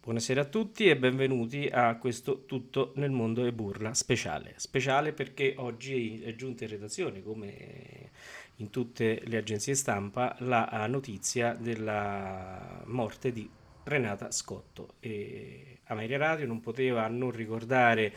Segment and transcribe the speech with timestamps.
[0.00, 4.54] Buonasera a tutti e benvenuti a questo Tutto nel mondo e burla speciale.
[4.56, 8.10] Speciale perché oggi è giunta in redazione, come
[8.56, 13.50] in tutte le agenzie stampa, la notizia della morte di
[13.84, 14.94] Renata Scotto.
[15.00, 18.12] E Ameria Radio non poteva non ricordare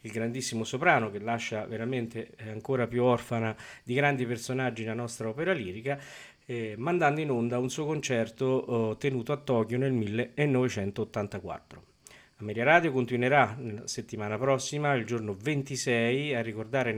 [0.00, 5.28] il grandissimo soprano che lascia veramente eh, ancora più orfana di grandi personaggi la nostra
[5.28, 5.98] opera lirica
[6.46, 11.94] eh, mandando in onda un suo concerto eh, tenuto a Tokyo nel 1984.
[12.38, 16.92] Ameria Radio continuerà la settimana prossima, il giorno 26, a ricordare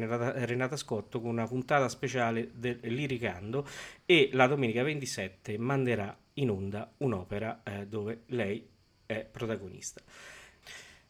[0.44, 3.64] Renata, Scotto con una puntata speciale del Liricando
[4.04, 8.68] e la domenica 27 manderà in onda un'opera eh, dove lei
[9.06, 10.02] è protagonista.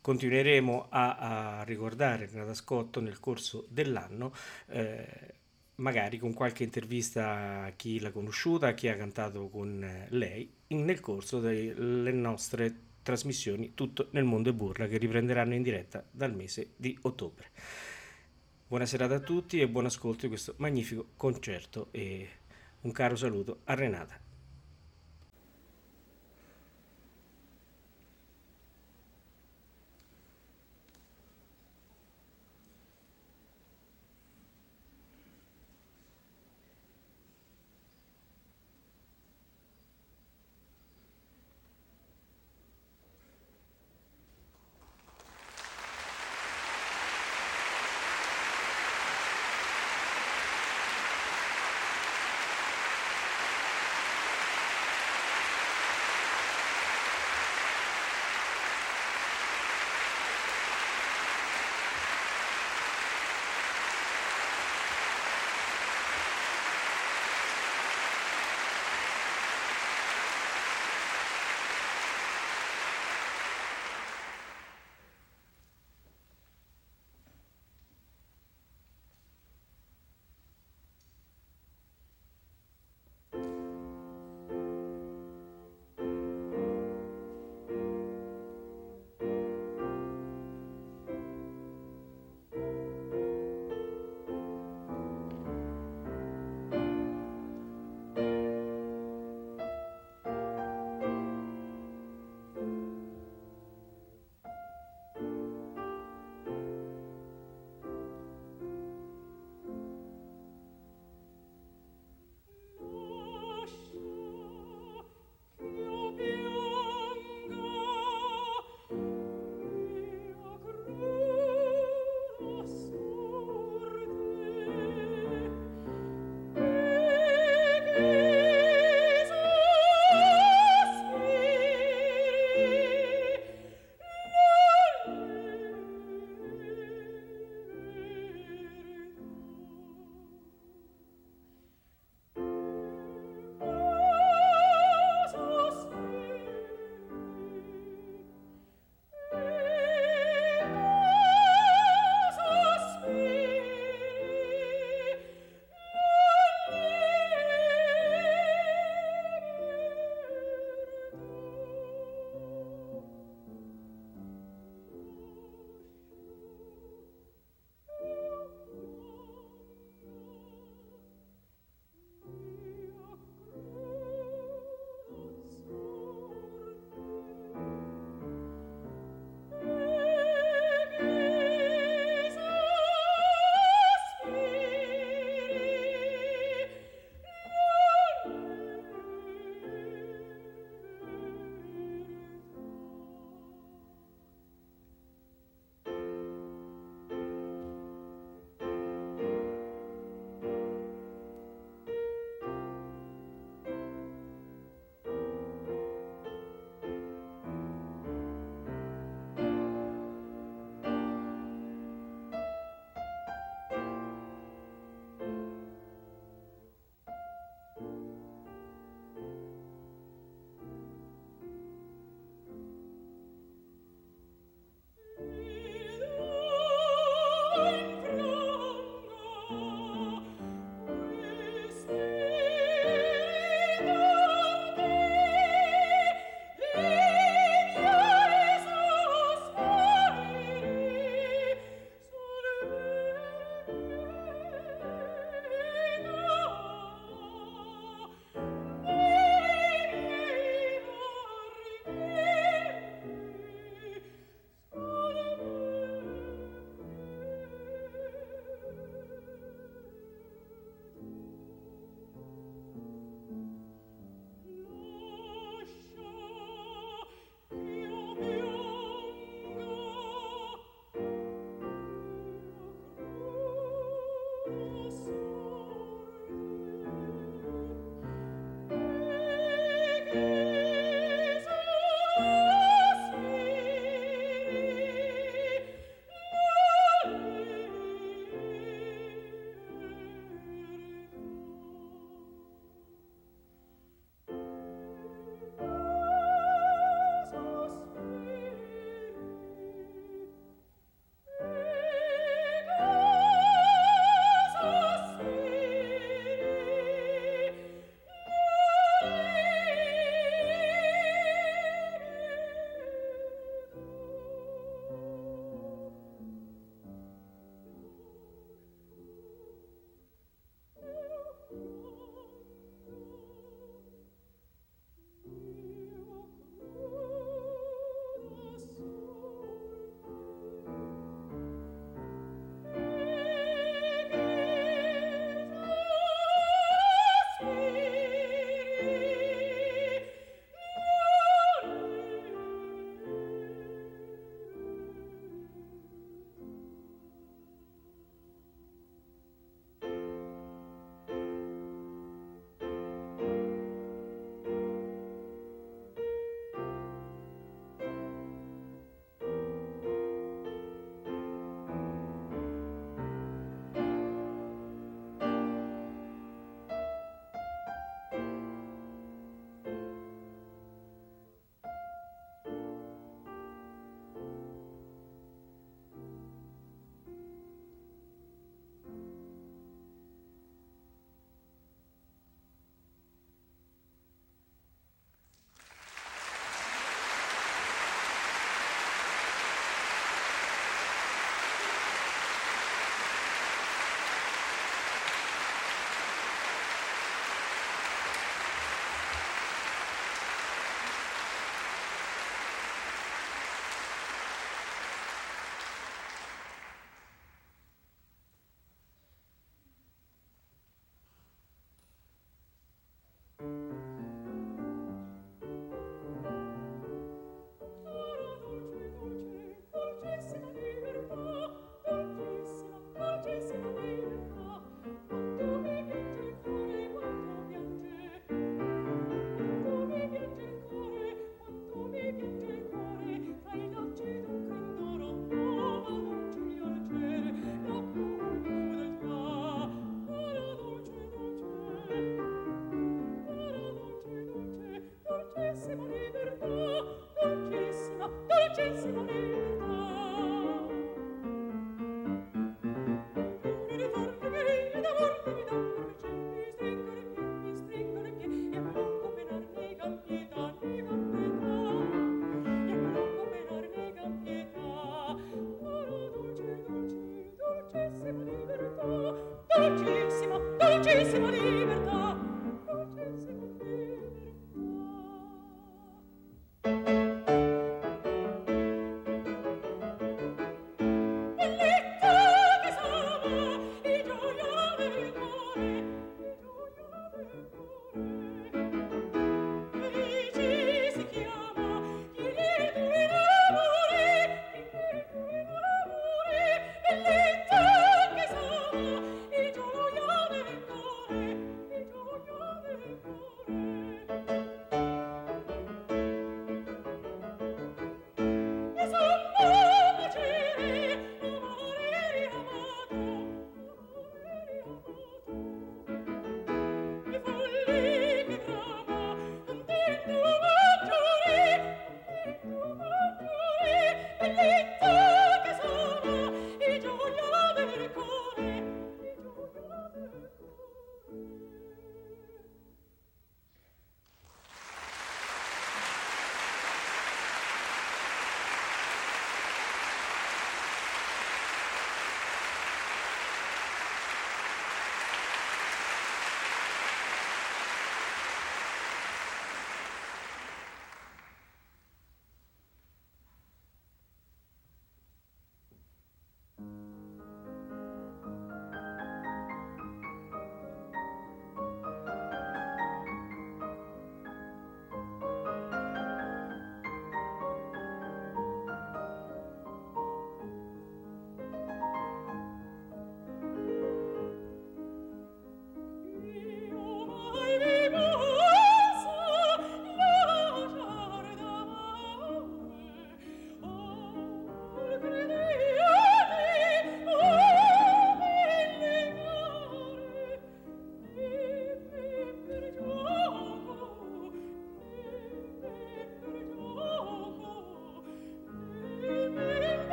[0.00, 4.32] Continueremo a, a ricordare Renata Scotto nel corso dell'anno.
[4.68, 5.40] eh,
[5.76, 10.50] magari con qualche intervista a chi l'ha conosciuta, a chi ha cantato con eh, lei,
[10.68, 16.34] nel corso delle nostre trasmissioni Tutto nel mondo e burla che riprenderanno in diretta dal
[16.34, 17.50] mese di ottobre.
[18.66, 22.28] Buona serata a tutti e buon ascolto di questo magnifico concerto e
[22.82, 24.21] un caro saluto a Renata.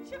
[0.00, 0.20] Libia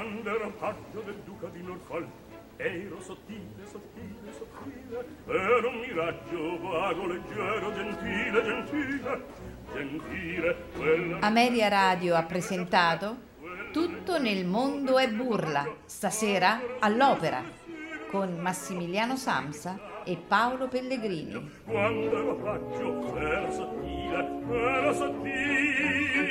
[0.00, 2.08] Quando ero paggio del duca di Norfolk
[2.56, 9.24] ero sottile, sottile, sottile, ero un miraggio vago, leggero, gentile, gentile,
[9.74, 11.18] gentile, quella...
[11.18, 13.14] Ameria Radio ha presentato
[13.72, 17.42] Tutto nel mondo è burla, stasera all'opera,
[18.10, 21.46] con Massimiliano Samsa e Paolo Pellegrini.
[21.66, 26.28] Quando ero raggio, ero sottile, ero sottile,